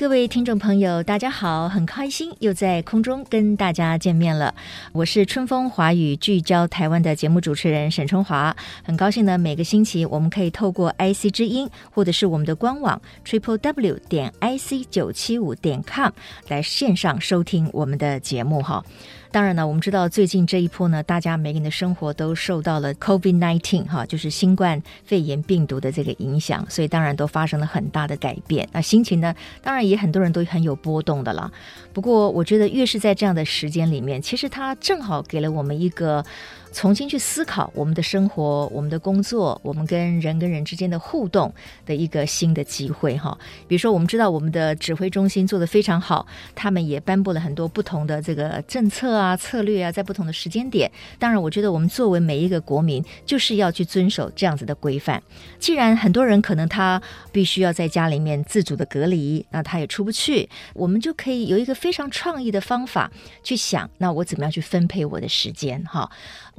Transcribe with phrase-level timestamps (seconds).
[0.00, 4.54] 各位听众朋友，大家好，很开心又在空中跟大家见面了。
[4.92, 16.10] 我是春风华语聚焦台湾的节目主持人沈春华，很高兴呢，每个星期我们可以透过 IC 之音或者是我们的官网 triple w 点 ic 九七五点 com
[16.48, 18.82] 来线上收听我们的节目哈。
[19.32, 28.68] 当然呢，我们知道最近这一波呢，大家每个人的生活都受到了 COVID-19 哈，就是新冠肺炎病毒的这个影响，所以当然都发生了很大的改变。
[28.72, 31.52] 那心情呢，当然也也很多人都很有波动的了。
[31.92, 36.24] 不过，我觉得越是在这样的时间里面，其实它正好给了我们一个。
[36.72, 41.52] 重新去思考我们的生活、我们的工作、我们跟人跟人之间的互动
[41.84, 43.36] 的一个新的机会哈。
[43.66, 50.90] 比如说，我们知道我们的指挥中心做得非常好，他们也颁布了很多不同的这个政策啊、策略啊，在不同的时间点。
[51.18, 55.22] 当然，我觉得我们作为每一个国民，就是要去遵守这样子的规范。
[55.58, 63.10] 既然很多人可能他必须要在家里面自主的隔离，那他也出不去，我们就可以有一个非常创意的方法
[63.42, 66.10] 去想，那我怎么样去分配我的时间哈？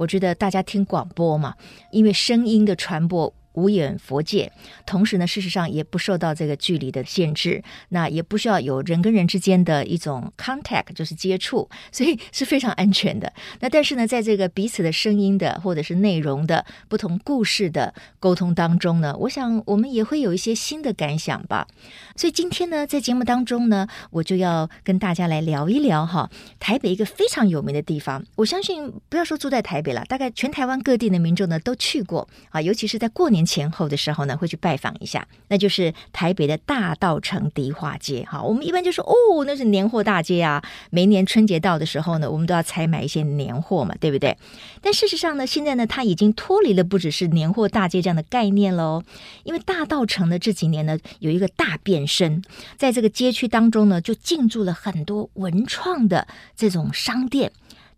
[0.02, 1.53] 我觉得大家听广播嘛，
[1.91, 3.31] 因为声音的传播。
[3.53, 4.52] 无远佛界，
[4.85, 13.31] 同时呢，事实上也不受到这个距离的限制，那也不需要有人跟人之间的一种 contact，就是接触，所以是非常安全的。
[13.59, 21.67] 那但是呢，在这个彼此的声音的或者是内容的不同故事的沟通当中呢，我想我们也会有一些新的感想吧。
[22.16, 26.29] 所以今天呢，在节目当中呢，我就要跟大家来聊一聊哈，
[26.59, 28.23] 台北一个非常有名的地方。
[28.35, 38.24] 我相信不要说住在台北了，大概全台湾各地的民众呢都去过啊，尤其是在过年前后的时候呢，会去拜访一下，那就是台北的大稻城迪化街。
[38.29, 40.63] 哈，我们一般就说哦，那是年货大街啊。
[40.90, 44.38] 每年春节到的时候呢，我们都要采买一些年货嘛，对不对？
[44.81, 49.03] 但事实上呢，现在呢，它已经脱离了不只是年货大街这样的概念喽。
[49.44, 52.44] 因为大稻埕呢这几年呢有一个大变身，
[52.78, 57.52] 在这个街区当中呢，就进驻了很多文创的这种商店。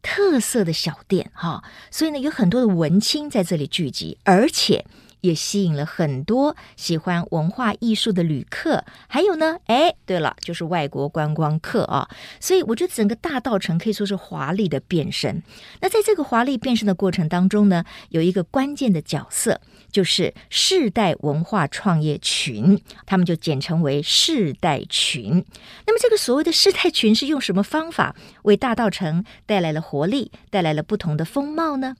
[0.06, 4.84] 特色的小店哈，所以呢，有很多的文青在这里聚集，而且
[5.24, 8.84] 也吸引了很多喜欢文化艺术的旅客。
[9.08, 12.08] 还有呢，哎，对了，就是外国观光客啊。
[12.40, 15.42] 所以我觉得整个大道城可以说是华丽的变身。
[15.80, 19.60] 那在这个华丽变身的过程当中呢，有一个关键的角色。
[19.94, 25.46] 就是世代文化创业群，他们就简称为世代群。
[25.86, 31.96] 那么，这个所谓的世代群是用什么方法为大道城带来了活力，带来了不同的风貌呢？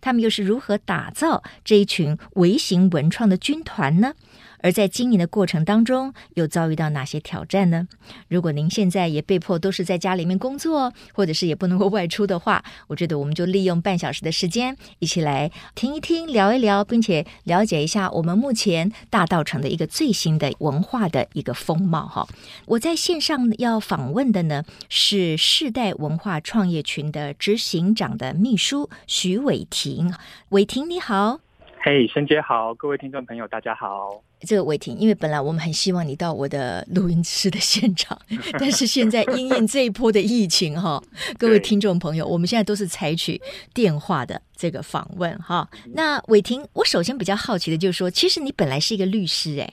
[0.00, 4.14] 他们又是如何打造这一群微型文创的军团呢？
[4.60, 7.88] 而在经营的过程当中，又遭遇到哪些挑战呢？
[8.28, 22.06] 如果您现在也被迫都是在家里面工作，或者是也不能够外出的话，我觉得我们就利用半小时的时间，一起来听一听、聊一聊，并且了解一下我们目前大稻埕的一个最新的文化的一个风貌。
[22.06, 22.26] 哈，
[22.66, 30.12] 我在线上要访问的呢是世代文化创业群的执行长的秘书许玮庭，
[30.50, 31.40] 玮庭你好。
[31.80, 34.22] 嘿，沈姐好，各位听众朋友，大家好。
[34.40, 38.18] 这个伟霆，因为本来我们很希望你到我的录音室的现场，
[38.58, 41.02] 但是现在因应这一波的疫情哈，
[41.38, 43.40] 各位听众朋友，我们现在都是采取
[43.74, 45.68] 电话的这个访问哈。
[45.94, 49.72] 那伟霆，我首先比较好奇的就是说，其实你本来是一个律师哎，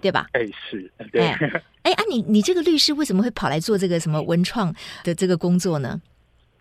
[0.00, 0.28] 对吧？
[0.32, 1.22] 哎，是，对。
[1.82, 6.00] 哎啊，你你这个律师为什么会跑来做这个什么文创的这个工作呢？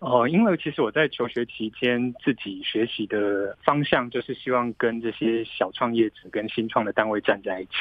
[0.03, 7.71] 哦，因为其实我在求学期间自己学习的方向就是希望跟这些小创业者跟新创的单位站在一起。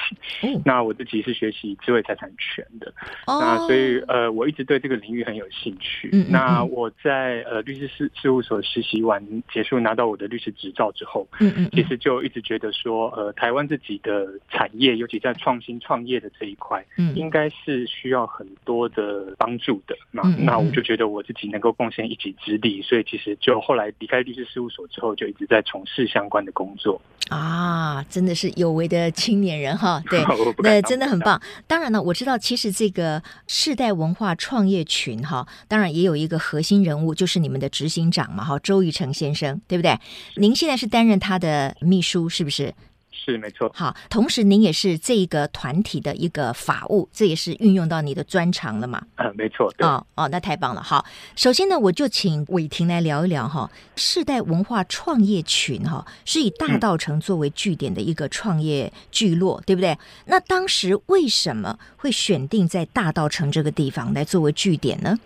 [0.46, 2.94] 嗯、那我自己是学习智慧财产权的，
[3.26, 6.10] 哦、那所以呃，我一直对这个领域很有兴趣。
[6.12, 9.20] 嗯那我在呃律师事事务所实习完
[9.52, 19.96] 结束，拿到我的律师执照之后，嗯嗯，嗯，其实就一直觉得说，呃，台湾自己的产业，尤其在创新创业的这一块，嗯，应该是需要很多的帮助的。
[20.12, 22.11] 那那我就觉得我自己能够贡献。
[22.12, 27.00] 一己之力，所以其实就后来离开律师事务所之后，就一直在从事相关的工作
[27.30, 30.22] 啊，真的是有为的青年人哈，对，
[30.62, 31.40] 那真的很棒。
[31.66, 39.98] 当然呢，我知道其实这个世代文化创业群哈，当然也有一个核心人物，就是你们的执行长嘛，哈，周玉成先生，对不对？
[40.36, 42.74] 您现在是担任他的秘书，是不是？
[43.24, 43.70] 是没错。
[43.74, 49.00] 好，同时您也是这个团体的一个法务，这也是运用到你的专长了嘛？
[49.14, 49.72] 啊，没错。
[49.76, 50.82] 对哦哦，那太棒了。
[50.82, 51.04] 好，
[51.36, 59.96] 首先呢，我就请伟霆来聊一聊哈，世代文化创业群哈，是以大道城作为据点的一个创业聚落，嗯、对不对？
[60.26, 65.18] 那当时为什么会选定在大道城这个地方来作为据点呢？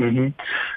[0.00, 0.32] 嗯哼，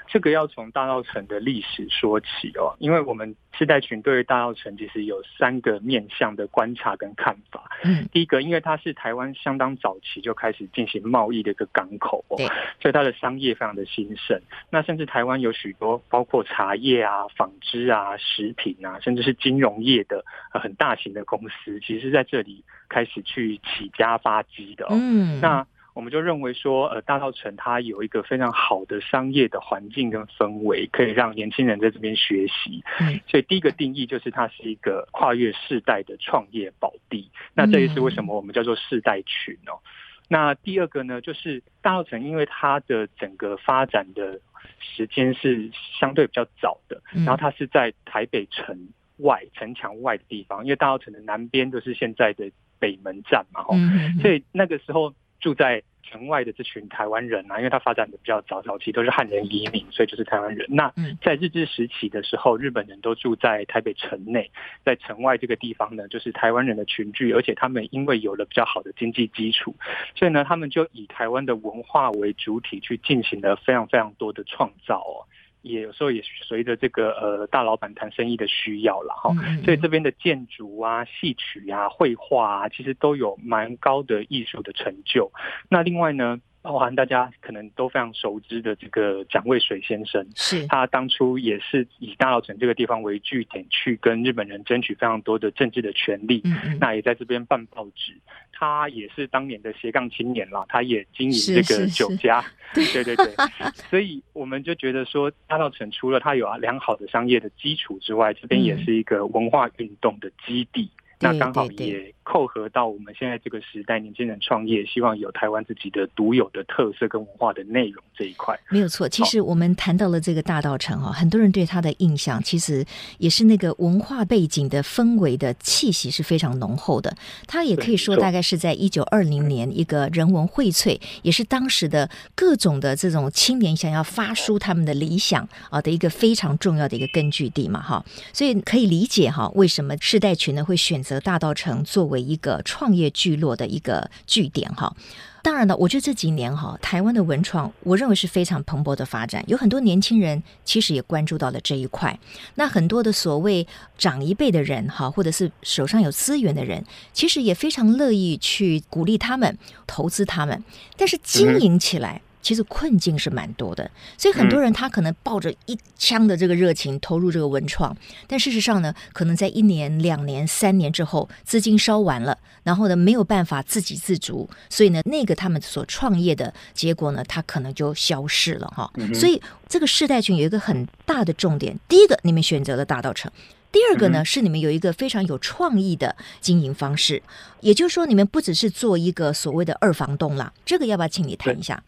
[0.06, 7.70] 这个要从大稻城的历史说起哦，因为我们世代群对于大稻城其实有三个面向的观察跟看法。
[7.84, 12.36] 嗯，第一个，因为它是台湾相当早期就开始进行贸易的一个港口哦，
[12.80, 14.40] 所以它的商业非常的兴盛。
[14.70, 24.90] 那甚至台湾有许多包括茶叶啊、纺织啊、食品啊，甚至是金融业的很大型的公司，其实是在这里开始去起家发迹的哦。
[24.92, 25.66] 嗯，那。
[25.94, 32.82] 我们就认为说，呃，大稻城它有一个非常好的商业的环境跟氛围，可以让年轻人在这边学习。
[32.98, 37.30] 嗯，所以第一个定义就是它是一个跨越世代的创业宝地。
[37.54, 39.78] 那这也是为什么我们叫做世代群哦。
[40.26, 44.40] 那第二个呢，就是大稻城，因为它的整个发展的
[44.80, 45.70] 时间是
[46.00, 48.76] 相对比较早的，然后它是在台北城
[49.18, 52.50] 外城墙外的地方，因为大稻城的南边就是现在的
[52.80, 53.76] 北门站嘛，哦，
[54.20, 55.14] 所以那个时候。
[55.40, 60.66] 住在城外的这群台湾人啊，因为他发展的比较早，早期都是汉人移民，所以就是台湾人。
[60.68, 60.92] 那
[61.22, 64.50] 在日治时期的时候，日本人都住在台北城内，
[64.84, 69.74] 在城外这个地方呢，就是台湾人的群聚，而且他们因为有了比较好的经济基础，
[70.14, 75.24] 所以呢，他们就以台湾的文化为主体去进行了非常非常多的创造哦。
[75.64, 79.34] 也有时候也随着这个呃大老板谈生意的需要了哈，
[79.64, 85.32] 所以这边的建筑啊、戏曲啊、绘画啊，其实都有蛮高的艺术的成就。
[85.70, 90.66] 那另外呢，包含大家可能都非常熟知的这个蒋渭水先生，是。
[90.66, 96.40] 他当初也是以大稻埕这个地方为据点，去跟日本人争取非常多的政治的权利。
[96.42, 98.16] 嗯嗯，那也在这边办报纸，
[98.50, 102.40] 他也是当年的斜杠青年啦，他也经营这个酒家。
[102.72, 102.82] 是。
[102.82, 103.14] 是是对。
[103.14, 103.34] 对对，
[103.90, 110.90] 所以我们就觉得说，大稻埕除了它有良好的商业的基础之外，这边也是一个文化运动的基地。
[111.20, 118.58] 那刚好也扣合到我们现在这个时代，年轻人创业，希望有台湾自己的独有的特色跟文化的内容这一块。
[118.70, 122.84] 没有错，其实我们谈到了这个大道城哈，很多人对它的印象，其实
[123.18, 127.14] 也是那个文化背景的氛围的气息是非常浓厚的。
[127.46, 138.04] 它也可以说，大概是在一九二零年一个人文荟萃，也是当时的各种的这种青年想要发书他们的理想啊的一个非常重要的一个根据地嘛哈。
[138.32, 141.14] 所以可以理解哈，为什么世代群呢会选择。
[141.24, 144.94] 大道城作为一个创业聚落的一个据点哈，
[145.42, 152.18] 当然了，我觉得这几年哈，台湾的文创，我认为是非常蓬勃的发展，有很多年轻人其实也关注到了这一块。
[152.54, 153.66] 那很多的所谓
[153.98, 160.64] 长一辈的人哈，或者是手上有资源的人，其实也非常乐意去鼓励他们投资他们，
[160.96, 162.22] 但是经营起来。
[162.44, 167.96] 其实困境是蛮多的，所以很多人他可能抱着一腔的这个热情投入这个文创，
[168.28, 178.92] 但事实上呢，可能在一年、两年、三年之后，资金烧完了，然后呢没有办法自给自足，所以呢，那个他们所创业的结果呢，他可能就消失了哈。
[179.14, 183.32] 所以这个世代群有一个很大的重点，第一个你们选择了大道城，
[183.72, 187.22] 第二个呢是你们有一个非常有创意的经营方式，
[187.62, 191.82] 也就是说你们不只是做一个所谓的二房东啦，这个要不要请你谈一下？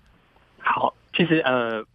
[0.66, 1.86] 好，其实呃，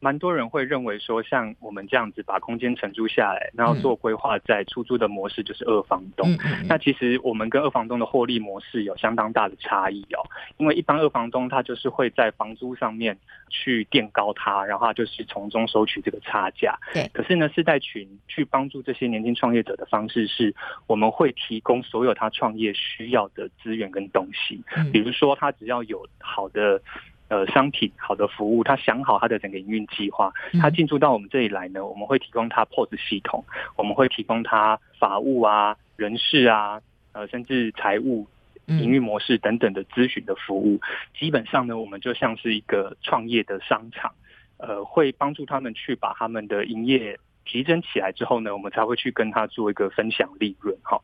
[0.00, 6.30] 蛮多人会认为说，像我们这样子把空间承租下来，然后做规划再出租的模式就是二房东。
[6.34, 10.22] 嗯、那其实我们跟二房东的获利模式有相当大的差异哦，
[10.58, 13.18] 因为一般二房东他就是会在房租上面
[13.48, 16.78] 去垫高它，然后就是从中收取这个差价。
[16.92, 17.10] 对。
[17.14, 20.54] 可是呢，世代群去帮助这些年轻创业者的方式是，
[20.86, 26.80] 我们会提供所有他创业需要的资源跟东西，比如说他只要有好的。
[27.28, 33.44] 呃，商品好的服务，他想好他的整个营运计划，他进驻到我们这里来呢，我们会提供他 POS 系统，
[33.76, 36.80] 我们会提供他法务啊、人事啊，
[37.12, 38.26] 呃，甚至财务、
[38.66, 40.80] 营运模式等等的咨询的服务。
[41.18, 44.14] 基本上呢，我们就像是一个创业的商场，
[44.56, 50.74] 呃，会帮助他们去把他们的营业提升起来之后呢，我们才会去跟他做一个分享利润。
[50.82, 50.98] 哈，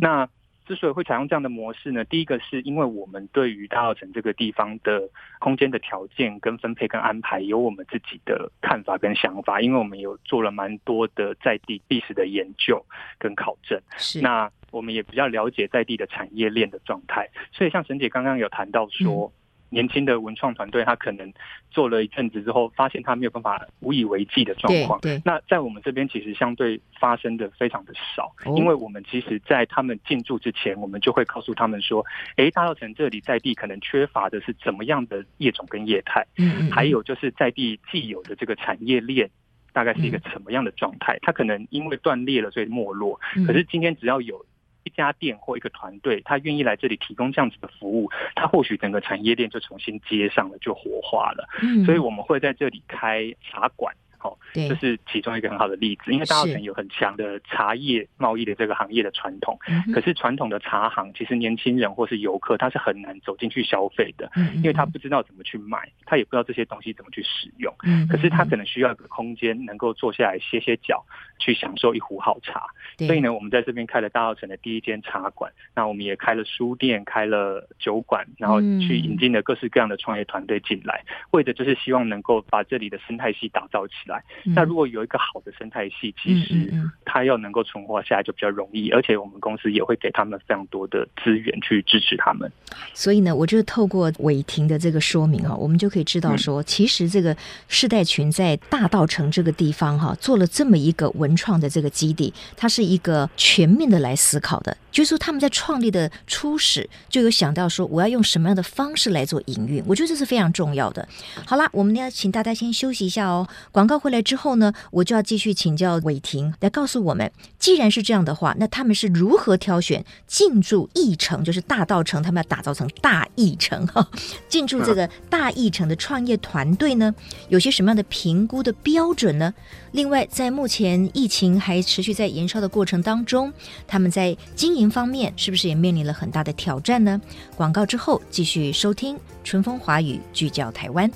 [0.00, 0.28] 那。
[0.68, 5.08] 之所以会采用这样的模式呢，第一个是因为我们对于大澳城这个地方的
[5.38, 12.84] 空间的条件跟分配跟安排有我们自己的看法跟想法，因为我们有做了蛮多的在地历史的研究
[13.18, 13.80] 跟考证。
[13.96, 19.32] 是，那我们也比较了解在地的产业链的状态，所以像沈姐刚刚有谈到说，
[19.70, 21.32] 年轻的文创团队，他可能
[21.70, 25.00] 做了一阵子之后，发现他没有办法无以为继的状况。
[25.00, 32.04] 对，对，那在我们这边其实相对发生的非常的少，哦、因为我们其实，在他们进驻之前，我们就会告诉他们说，
[32.36, 39.30] 哎，大稻城这里在地可能缺乏的是怎么样的业种跟业态，嗯，嗯，还有就是在地既有的这个产业链。
[39.70, 41.16] 大概是一个什么样的状态？
[41.22, 43.20] 它可能因为断裂了，所以没落。
[43.46, 44.44] 可是今天只要有
[44.88, 51.46] 一家店或一个团队，他愿意来这里提供这样子的服务，他或许整个产业链就重新接上了，就活化了。
[51.84, 53.94] 所以我们会在这里开茶馆。
[54.18, 56.12] 好，这是其中一个很好的例子。
[56.12, 59.58] 因为大稻埕有很强的茶叶贸易的这个行业的传统，
[59.94, 67.72] 可是传统的茶行其实年轻人或是游客他是很难走进去消费的，因为他不知道怎么去买，他也不知道这些东西怎么去使用。
[68.10, 71.04] 可是他可能需要一个空间，能够坐下来歇歇脚，
[71.38, 72.66] 去享受一壶好茶。
[73.06, 75.52] 所以呢，我们在这边开了大稻埕的第一间茶馆。
[75.74, 84.24] 那我们也开了书店，开了酒馆，然后去引进了各式各样的创业团队进来，为的就是希望能够把这里的生态系打造起来。
[84.44, 86.72] 那如果有一个好的生态系，其实
[87.04, 92.50] 它要能够存活下来就比较容易，而且我们公司也会给他们非常多的资源去支持他们。
[92.94, 97.36] 所以呢，我就透过伟霆的这个说明啊，我们就可以知道说，其实这个
[97.68, 104.76] 世代群在大道城这个地方哈，做了这么一个文创的这个基地，它是一个全面的来思考的。
[104.90, 111.06] 就是说他们在创立的初始就有想到说，我要用什么样的方式来做营运，我觉得这是非常重要的。
[111.46, 124.06] 好啦，我们呢要请大家先休息一下哦，广告回来之后呢，我就要继续请教伟霆来告诉我们，既然是这样的话，那他们是如何挑选进驻义城，就是大道城，他们要打造成大义城哈，
[124.48, 127.14] 进驻这个大义城的创业团队呢，
[127.48, 129.52] 有些什么样的评估的标准呢？
[129.92, 133.52] 另外，在目前疫情还持续在延烧的过程当中，
[133.86, 137.20] 他们在经营方面是不是也面临了很大的挑战呢？
[137.56, 141.10] 广告之后继续收听春风华语，聚焦台湾。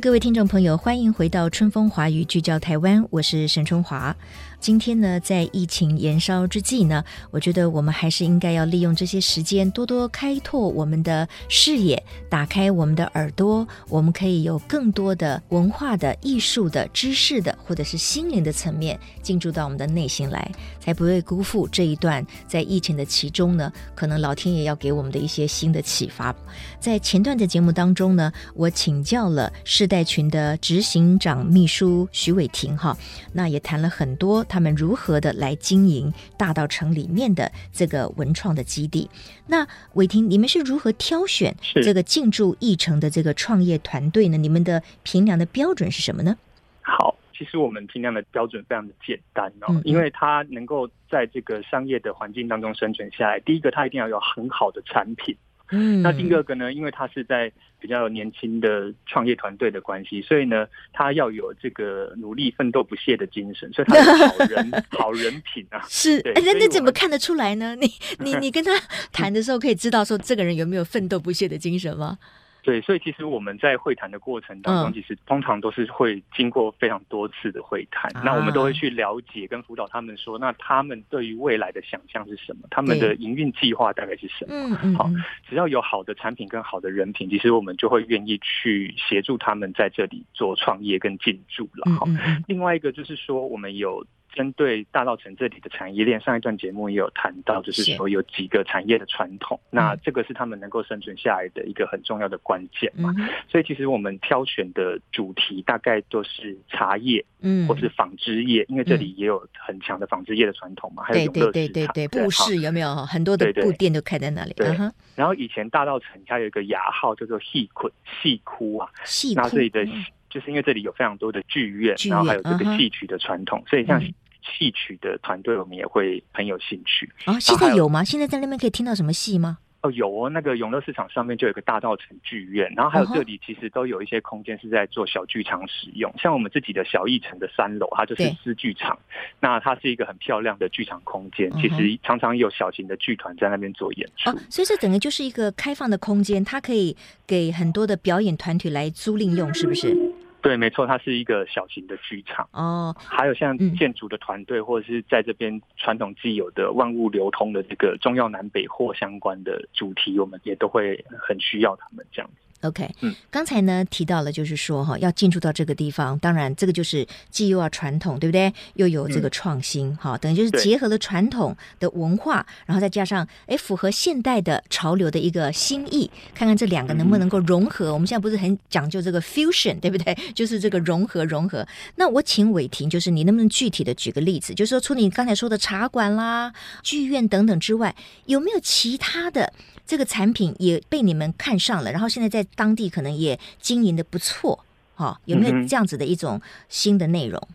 [0.00, 4.16] 各位听众朋友，欢迎回到春风华语聚焦台湾，我是沈春华。
[4.58, 26.34] 今天呢，在疫情延烧之际呢，我觉得我们还是应该要利用这些时间，多多开拓我们的视野，打开我们的耳朵，我们可以有更多的文化的、艺术的、知识的，或者是心灵的层面进驻到我们的内心来，才不会辜负这一段在疫情的其中呢，可能老天爷要给我们的一些新的启发。
[26.78, 32.96] 在前段的节目当中呢，我请教了世代群的执行长秘书徐伟婷哈，
[33.34, 34.44] 那也谈了很多。
[34.44, 39.10] 他们如何的来经营大道城里面的这个文创的基地？
[39.48, 44.36] 那伟婷，你们是如何挑选这个进驻义城的这个创业团队呢？
[44.36, 46.36] 你们的评量的标准是什么呢？
[46.82, 53.40] 好，其实我们评量的标准非常的简单哦，因为它能够在这个商业的环境当中生存下来。
[53.40, 55.36] 第一个，它一定要有很好的产品。
[55.70, 65.80] 嗯，那第二个呢，因为他是在比较年轻的创业团队的关系，所以呢，他要有这个努力奋斗不懈的精神，所以他是 好人好人品啊。
[65.88, 67.74] 是，哎，那那怎么看得出来呢？
[67.76, 68.72] 你你你跟他
[69.12, 72.18] 谈的时候，可以知道说这个人有没有奋斗不懈的精神吗？
[72.62, 82.68] 对，所以其实我们在会谈的过程当中，其实通常都是会经过非常多次的会谈，嗯、那我们都会去了解跟辅导他们说，那他们对于未来的想象是什么？
[82.70, 84.54] 他们的营运计划大概是什么？
[84.54, 84.94] 嗯嗯。
[84.94, 85.10] 好，
[85.48, 91.90] 只要有好的产品跟好的人品，其实我们就会愿意去协助他们在这里做创业跟进驻了。
[91.96, 92.06] 好，
[92.46, 94.04] 另外一个就是说，我们有。
[94.32, 103.12] 针对大稻城这里的产业链，上一段节目也有谈到，就是说有几个产业的传统，那这个是他们能够生存下来的一个很重要的关键嘛。
[103.48, 111.02] 所以其实我们挑选的主题大概都是茶叶，嗯，或是纺织业，因为这里也有很强的纺织业的传统嘛。
[111.02, 114.52] 还有永乐市场，对对对对，布市有没有很多的布店都开在那里？
[114.54, 114.68] 对。
[115.16, 119.86] 然后以前大稻城它有一个雅号叫做戏捆戏窟啊，戏窟，那这里的。
[120.30, 124.00] 就是因为这里有非常多的剧院，剧院然后还有这个戏曲的传统，嗯、所以像
[124.42, 127.10] 戏曲的团队，我们也会很有兴趣。
[127.24, 128.04] 啊、哦，现在有吗？
[128.04, 129.58] 现在在那边可以听到什么戏吗？
[129.82, 138.98] 哦，有哦，那个永乐市场上面就有个大道城剧院，然后还有这里其实都有一些空间是在做小剧场使用，像我们自己的小艺城的三楼，它就是私剧场，
[139.40, 144.28] 那它是一个很漂亮的剧场空间，其实常常有小型的剧团在那边做演出。
[144.28, 146.94] 哦，所以这整个就是一个开放的空间，它可以
[147.26, 149.96] 给很多的表演团体来租赁用，是不是？
[150.42, 152.94] 对，没错，它是一个小型的剧场哦。
[152.98, 162.49] 还有像建筑的团队，嗯、或者是在这边传统既有的万物流通的这个中药南北货相关的主题，我们也都会很需要他们这样子。
[162.62, 168.52] OK，嗯，刚才呢提到了，就是说哈，要进驻到这个地方，当然这个就是既又要传统，对不对？
[168.74, 177.88] 又有这个创新，哈、嗯，等于就是结合了传统的文化，然后再加上哎符合现代的潮流的一个新意，看看这两个能不能够融合。
[177.88, 180.14] 嗯、我们现在不是很讲究这个 fusion，对不对？
[180.34, 181.66] 就是这个融合融合。
[181.96, 186.52] 那我请伟霆，就是你能不能具体的举个例子，就是说除你刚才说的茶馆啦、
[186.82, 189.54] 剧院等等之外，有没有其他的？
[189.86, 194.64] 这个产品也被你们看上了，然后现在在当地可能也经营的不错，
[194.94, 197.48] 哈、哦，有没有这样子的一种新的内容？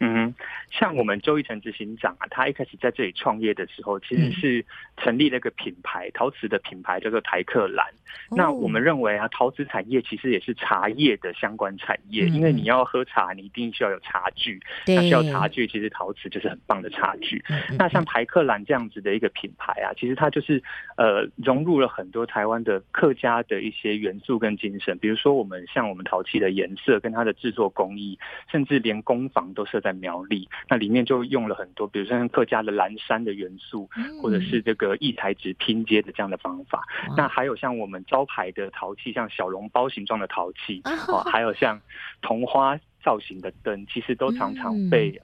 [0.00, 0.34] 嗯，
[0.70, 4.64] 像我们周一成执行长啊，他一开始在这里创业的时候，其实是
[4.96, 7.86] 成立了一个品牌，陶瓷的品牌叫做台客蓝。
[8.30, 17.42] 那我们认为啊，陶瓷产业其实也是茶叶的相关产业，因为你要喝茶，你一定需要有茶具，那需要茶具，其实陶瓷就是很棒的茶具。
[17.78, 20.62] 那像台客蓝这样子的一个品牌啊，其实它就是
[20.96, 28.18] 呃融入了很多台湾的客家的一些元素跟精神，比如说我们像我们陶器的颜色跟它的制作工艺，
[28.50, 33.88] 甚至连工坊都设在苗栗，那里面就用了很多，比如说像客家的蓝山的元素，
[34.20, 36.82] 或者是这个异材质拼接的这样的方法。
[37.16, 41.80] 那还有像我们招牌的陶器，像小笼包形状的陶器，哦，还有像
[42.22, 45.20] 桐花造型的灯，其实都常常被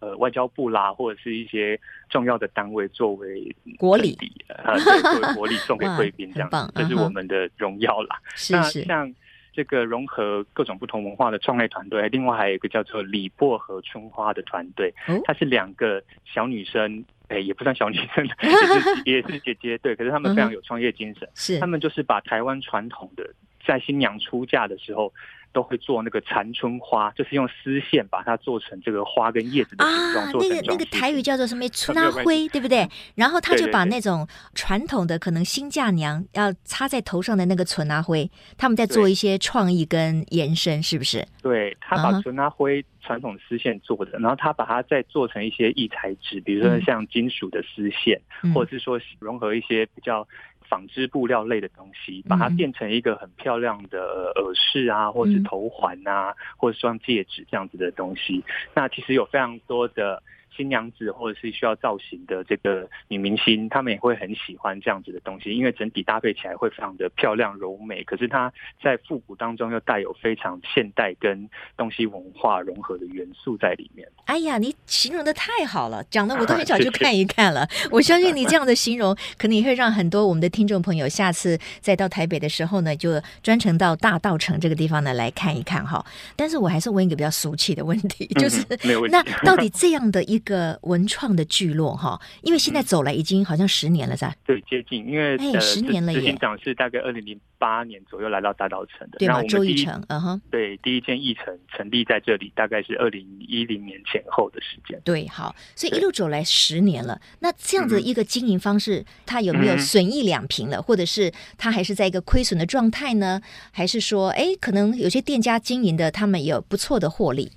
[0.00, 1.78] 呃外交部啦，或者是一些
[2.10, 4.16] 重要的单位作为国礼，
[4.48, 8.16] 呃，对，作为国礼送 给贵宾这样，这是我们的荣耀啦。
[8.50, 9.14] 那像。
[9.52, 14.92] 这个融合各种不同文化的创业团队，另外还有一个叫做李薄荷春花的团队，
[15.24, 23.28] 它是两个小女生，哎，也不算小女生， 也是也是姐姐，对，可是她们非常有创业精神，是，她们就是把台湾传统的
[23.66, 25.12] 在新娘出嫁的时候。
[25.52, 30.24] 都会做那个缠春花，就是用丝线把它做成这个花跟叶子的形状。
[30.24, 31.62] 啊，那个那个台语叫做什么？
[31.68, 32.88] 春拉灰，对不对？
[33.14, 41.26] 然后他就把那种传统的可能新嫁娘要插在头上的那个春拉灰，他们在做一些创意跟延伸，是不是？
[41.40, 50.26] 对，他把春拉灰传统丝线做的，然后他把它再做成一些异材质，比如说像金属的丝线，嗯，或者是说融合一些比较。
[50.72, 58.42] 纺织布料类的东西，把它变成一个很漂亮的耳饰啊，或是头环啊，或者双戒指这样子的东西。
[58.74, 60.22] 那其实有非常多的。
[60.56, 68.04] 新娘子或者是需要造型的这个女明星，她们也会很喜欢这样子的东西，因为整体搭配起来会非常的漂亮柔美。
[68.04, 74.06] 可是它在复古当中又带有非常现代跟东西文化融合的元素在里面。
[74.26, 77.66] 哎呀，你形容的太好了，讲的我都很 想去看一看了。
[77.90, 86.04] 我相信你这样的形容，可能也会让很多我们的听众朋友下次再到台北的时候呢，就专程到大道城这个地方呢来看一看哈。
[86.36, 88.64] 但是我还是问一个比较俗气的问题，就是、
[89.10, 94.34] 那到底这样的一一个文创的聚落哈，因为现在走来已经好像十年了，是吧？
[94.46, 96.20] 对，接近，因为哎，十年了耶。
[96.20, 99.42] 执行长是大概二零零八年左右来到大稻城的，对吗？
[99.44, 105.00] 周一成，嗯哼，对，第一间奕成成立在这里，大概是二零一零年前后的时间。
[105.04, 107.20] 对，好，所以一路走来十年了。
[107.40, 113.40] 那这样子一个经营方式，它有没有损益两平了，或者是它还是在一个亏损的状态呢？
[113.70, 117.52] 还是说，哎，可能有些店家经营的他们有不错的获利？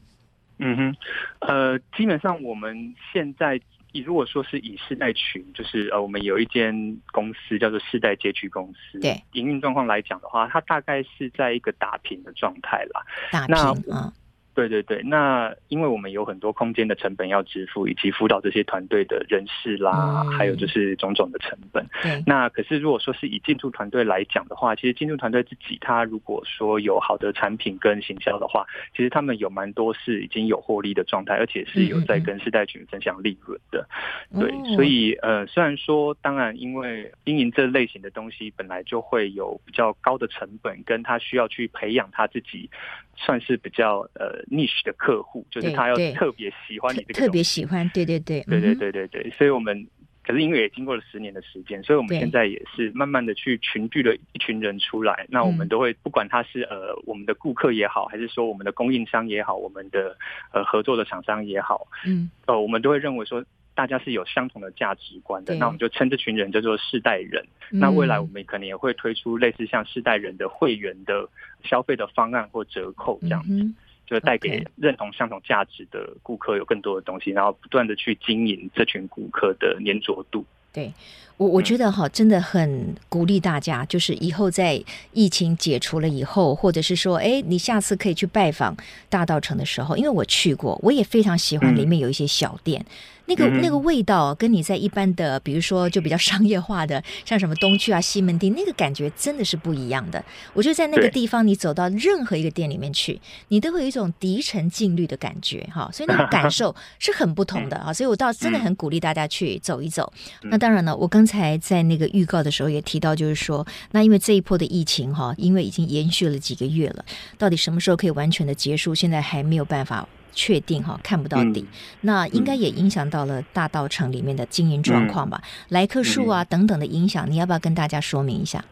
[0.58, 0.96] 嗯哼，
[1.40, 3.60] 呃，基本上我们现在，
[4.06, 6.74] 如果说是以世代群，就是呃，我们有一间
[7.12, 13.02] 公司叫做世代街区公司，对，营运状况来讲的话，它大概是在一个打平的状态啦。
[13.32, 14.12] 打平啊。
[14.14, 14.25] 那
[14.56, 21.86] 对对对，那因为我们有很多空间的成本要支付，以及辅导这些团队的人事啦，嗯、还有就是种种的成本。
[22.02, 28.66] 对，那可是如果说是以进驻团队来讲的话，其实进驻团队自己，他如果说有好的产品跟行销的话，
[28.96, 33.86] 其实他们有蛮多是已经有获利的状态，而且是有在跟世代群分享利润的。
[34.32, 42.70] 嗯嗯对，所以呃，虽然说当然因为经营这类型的东西本来就会有比较高的成本，跟他需要去培养他自己。
[43.18, 49.88] 算是比较呃 niche 的客户，就是他要特别喜欢你这个，特别喜欢，对对对，对对对对对，所以我们
[50.24, 60.18] 可是因为也经过了十年的时间，所以我们现在也是慢慢的去群聚了一群人出来，那我们都会不管他是呃我们的顾客也好，还是说我们的供应商也好，我们的
[60.52, 63.44] 呃合作的厂商也好，嗯，呃我们都会认为说。
[63.78, 67.46] 大家是有相同的价值观的，那我们就称这群人叫做世代人。
[67.72, 67.80] 嗯。
[67.82, 71.28] 那未来我们可能也会推出类似像世代人的会员的
[71.62, 73.76] 消费的方案或折扣这样子，嗯、
[74.06, 80.46] 就带给认同相同价值的顾客有更多的东西，然后不断的去经营这群顾客的粘着度。
[80.72, 80.92] 对。
[81.38, 88.74] 我我觉得哈，真的很鼓励大家，就是以后在疫情解除了以后，或者是说，哎，你下次可以去拜访
[89.10, 92.80] 大道城的时候，因为我去过，我也非常喜欢里面有一些小店。
[92.80, 92.92] 嗯
[93.28, 100.24] 那个那个味道跟你在一般的，比如说就比较商业化的，像什么东区啊、西门町，那个感觉真的是不一样的。
[100.54, 107.92] 我觉得在那个地方，你走到任何一个店里面去，你都会有一种敌城静虑的感觉，哈， 所以那个感受是很不同的啊。
[107.92, 110.12] 所以我倒真的很鼓励大家去走一走。
[110.44, 117.04] 那当然了，我刚才在那个预告的时候也提到，就是说，那因为这一波的疫情哈，因为已经延续了几个月了，
[117.38, 120.08] 到底什么时候可以完全的结束，现在还没有办法。
[120.36, 121.68] 确定哈，看不到底，嗯、
[122.02, 125.42] 那应该也影响到了大道城里面的经营状况吧？
[125.42, 128.64] 嗯、来客数啊等等的影响，你要不要跟大家说明一下？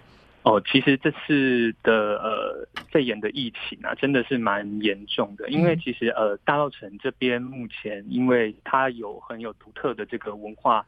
[0.43, 5.49] 哦，其实这次的呃肺炎的疫情啊，真的是蛮严重的。
[5.49, 10.85] 因为其实呃大稻城这边目前，因为它有很有独特的这个文化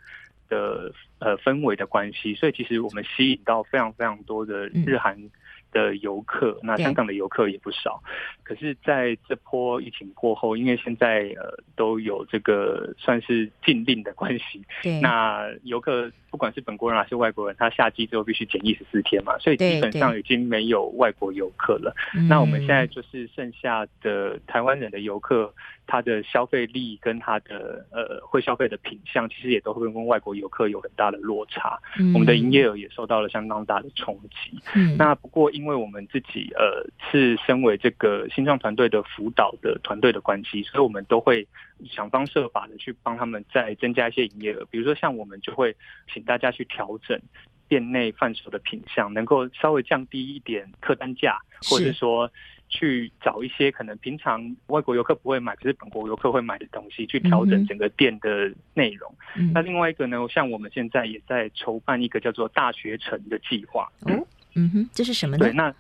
[0.50, 5.18] 的呃氛围的关系，所以其实我们吸引到非常非常多的日韩。
[5.18, 5.32] 嗯
[5.76, 8.02] 的游客，那香港的游客也不少。
[8.44, 14.64] 可是，在这波疫情过后，因为现在呃都有这个算是禁令的关系，
[15.02, 21.94] 那游客不管是本国人还是外国人，他下机之后必须检疫十四天嘛，所以基本上已经没有外国游客了。
[22.30, 25.54] 那我们现在就是剩下的台湾人的游客。
[25.88, 31.80] 他的消费力跟他的呃会消费的品相，其实也都会跟外国游客有很大的落差。
[32.00, 34.58] 嗯、我们的营业额也受到了相当大的冲击。
[34.76, 41.48] 嗯、那不过，因为我们自己呃是身为这个新创团队的辅导的团队的关系，所以我们都会
[41.90, 44.66] 想方设法的去帮他们再增加一些营业额。
[44.72, 45.76] 比如说，像我们就会
[46.14, 47.20] 请大家去调整
[47.68, 52.32] 店内贩售的品项，能够稍微降低一点客单价，或者说。
[52.68, 59.16] 去找一些可能平常外国游客不会买，可是本国游客会买的东西，去调整整个店的内容。
[59.38, 63.88] 嗯、那另外一个呢，像我们现在也在筹办一个叫做“大学城”的计划。
[64.02, 65.46] 哦，嗯哼，这是什么呢？
[65.46, 65.74] 对，那。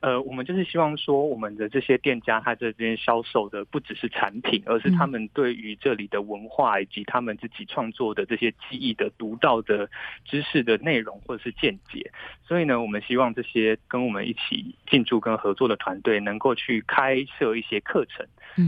[0.00, 9.90] 呃，我们就是希望说，我们的这些店家，他这边销售的不只是产品，而是他们对于这里的文化以及他们自己创作的这些记忆的独到的
[10.24, 12.12] 知识的内容或者是见解。
[12.46, 18.24] 所以呢，我们希望这些跟我们一起进驻跟合作的团队，能够去开设一些课程，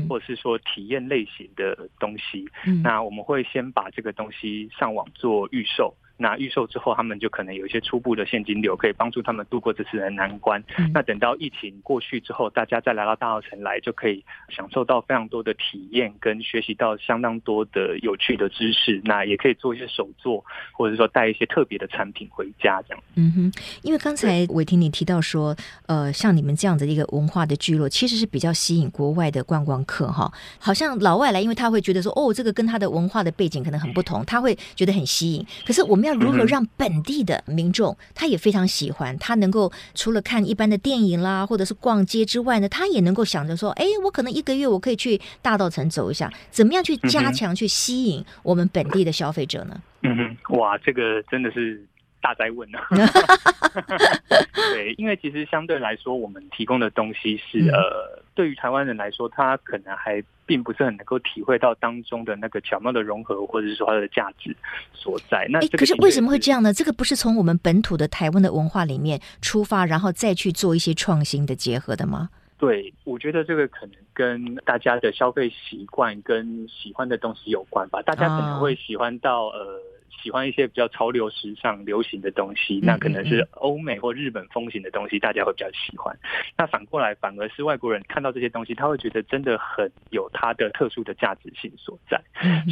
[0.09, 2.45] 或者是说体验类型的东西。
[2.83, 5.95] 那我们会先把这个东西上网做预售。
[6.21, 10.63] 那预售之后，他们就可能有一些初步的现金流，可以帮助他们度过这次的难关。
[10.77, 19.01] 嗯、那等到疫情过去之后，大家再来到大澳城来，就可以享受到非常多的体验，跟学习到相当多的有趣的知识。
[19.03, 23.03] 那也可以做一些手作，或者说带一些特别的产品回家，这样。
[23.15, 23.53] 嗯哼，
[23.83, 25.57] 因为刚才伟霆你提到说，
[25.87, 30.31] 呃，像你们这样的一个文化的聚落，其实是比较吸引国外的观光客哈。
[30.59, 35.47] 好像老外来，因为他会觉得说，哦，这个跟他的文化的背景可能很不同，他会觉得很吸引。
[35.67, 49.81] 可是我们要如何让本地的民众他也非常喜欢，他能够除了看一般的电影啦，或者是逛街之外呢，他也能够想着说，哎，我可能一个月我可以去大道城走一下，怎么样去加强去吸引我们本地的消费者呢？
[50.03, 51.83] 嗯哼，哇，这个真的是。
[52.21, 52.87] 大哉问啊！
[54.75, 64.55] 对，因为其实相对来说，我们提供的东西是呃，对于台湾人来说，他可能还并不是很能够体会到当中的那个巧妙的融合，或者是说它的价值
[64.93, 65.47] 所在。
[65.51, 66.73] 那可是为什么会这样呢？
[66.73, 72.29] 这个不是从我们本土的台湾的文化里面出发，然后再去做一些创新的结合的吗？
[72.59, 78.03] 对，我觉得这个可能跟大家的消费习惯跟喜欢的东西有关吧。
[78.03, 79.81] 大家可能会喜欢到呃。
[80.23, 86.17] 喜欢一些比较潮流、时尚、流行的东西，那可能是欧美或日本风行的东西，大家会比较喜欢。
[86.57, 92.21] 那反过来，反而是外国人看到这些东西，他会觉得真的很有它的特殊的价值性所在。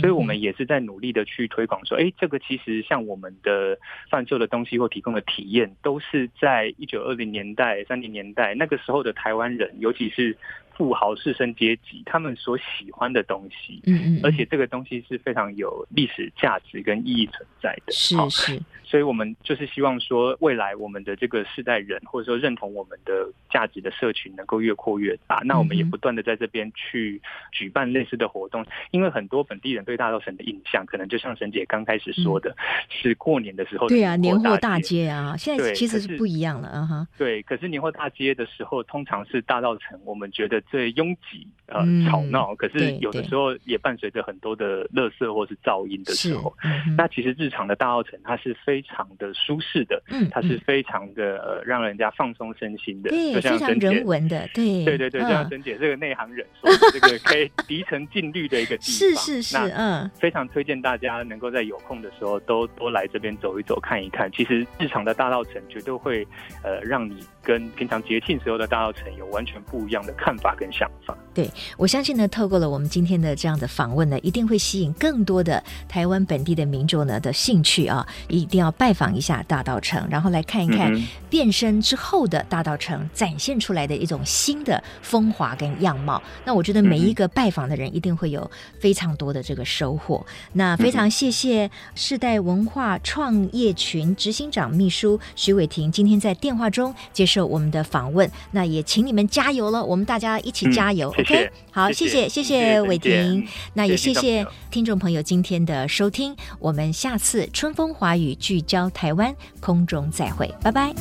[0.01, 3.79] 所以，我们也是在努力的去推广说，哎，这个其实像我们的
[4.11, 10.37] 贩售的东西或提供的体验，都是在一九二零年代、三零年代那个时候的台湾人，尤其是。
[10.79, 18.61] 富豪士绅阶级，他们所喜欢的东西，嗯嗯，而且这个东西是非常有历史价值跟意义存在的，是是。
[18.85, 25.43] 所以我们就是希望说，未来我们的这个世代人，或者说认同我们的价值的社群，能够越扩越大。
[25.45, 27.21] 那我们也不断的在这边去
[27.53, 32.57] 举办类似的活动，因为很多本地人对大稻城的印象，可能就像沈姐刚开始说的，
[32.89, 37.07] 是过年的时候，对啊，年货大街啊，现在其实是不一样了啊哈。
[37.19, 40.59] 对，可是年货大街的时候，通常是大稻城，我们觉得。
[40.71, 64.31] 最拥挤呃吵闹，可是有的时候也伴随着很多的垃圾或是噪音的时候，嗯、那其实实日常的大澳城它是非常的舒适的，嗯，它是非常的呃让人家放松身心的，对，就像非常人文的，对，对对对，就像珍姐这个内行人说这个可以离尘净绿的一个地方，是是是，嗯，非常推荐大家能够在有空的时候都多来这边走一走看一看。
[64.33, 66.27] 其实日常的大澳城绝对会
[66.63, 71.17] 呃让你跟平常节庆时候的大稻城有完全不一样的看法跟想法。
[71.35, 80.93] 对，我相信呢，透过了我们今天的这样的访问呢，一定会吸引更多的台湾本地的民众呢的兴趣啊，一定要拜访一下大道城，然后来看一看
[81.29, 86.23] 变身之后的大道城展现出来的一种新的风华跟样貌。
[86.45, 88.51] 那我觉得每一个拜访的人一定会有
[88.81, 90.25] 非常多的这个收获。
[90.53, 98.31] 那非常谢谢世代文化创业群执行长秘书徐伟婷今天在电话中接受我们的访问。
[98.53, 101.15] 那也请你们加油了，我们大家一起加油。
[101.17, 110.95] 嗯 OK，好，谢谢，谢谢伟婷，那也谢谢听众朋友今天的收听，我们下次春风华语聚焦台湾空中再会，拜拜。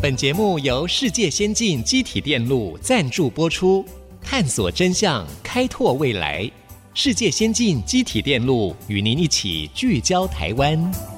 [0.00, 3.84] 本节目由世界先进机体电路赞助播出，
[4.22, 6.48] 探索真相，开拓未来。
[6.94, 11.17] 世界先进机体电路与您一起聚焦台湾。